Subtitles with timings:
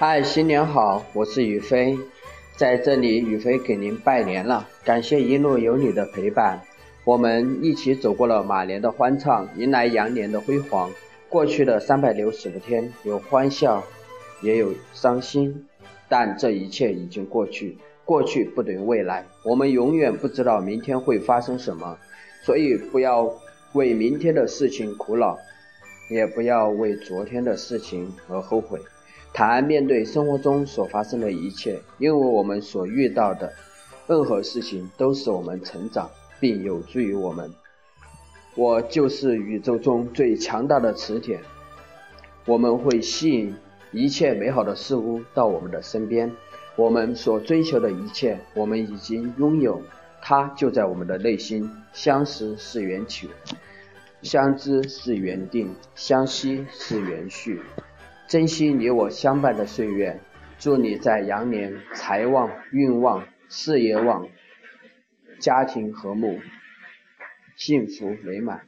[0.00, 1.98] 嗨，新年好，我是宇飞，
[2.56, 6.58] 在这里宇飞给您拜年了，感谢一路有你的陪伴，
[7.04, 10.90] 我们一起走过了马年的欢畅，迎来羊年的辉煌。
[11.28, 13.84] 过去的三百六十五天，有欢笑，
[14.40, 15.66] 也有伤心，
[16.08, 17.76] 但这一切已经过去，
[18.06, 21.98] 过去不等于未来，我们永远不知道明天会发生什么，
[22.42, 23.30] 所以不要
[23.74, 25.36] 为明天的事情苦恼，
[26.08, 28.80] 也不要为昨天的事情而后悔。
[29.32, 33.52] 坦然面对生活中所发生的一切，因为我们所遇到的
[34.06, 37.50] 任何事情都是我们成长，并有助于我们。
[38.56, 41.40] 我就是宇宙中最强大的磁铁，
[42.44, 43.54] 我们会吸引
[43.92, 46.30] 一切美好的事物到我们的身边。
[46.76, 49.80] 我们所追求的一切，我们已经拥有，
[50.20, 51.70] 它就在我们的内心。
[51.92, 53.28] 相识是缘起，
[54.22, 57.60] 相知是缘定，相惜是缘续。
[58.30, 60.20] 珍惜你我相伴的岁月，
[60.56, 64.28] 祝你在羊年财旺、运旺、事业旺，
[65.40, 66.38] 家庭和睦，
[67.56, 68.64] 幸福美满。